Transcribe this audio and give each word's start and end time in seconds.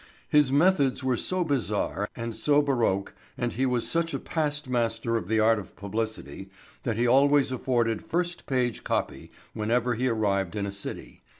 His 0.29 0.51
methods 0.51 1.03
were 1.03 1.15
so 1.15 1.43
bizarre 1.43 2.09
and 2.15 2.35
so 2.35 2.63
baroque 2.63 3.13
and 3.37 3.53
he 3.53 3.67
was 3.67 3.87
such 3.87 4.15
a 4.15 4.19
past 4.19 4.67
master 4.67 5.15
of 5.15 5.27
the 5.27 5.39
art 5.39 5.59
of 5.59 5.75
publicity 5.75 6.49
that 6.81 6.97
he 6.97 7.05
always 7.05 7.51
afforded 7.51 8.03
first 8.03 8.47
page 8.47 8.83
"copy" 8.83 9.29
whenever 9.53 9.93
he 9.93 10.07
arrived 10.07 10.55
in 10.55 10.65
a 10.65 10.71
city. 10.71 11.21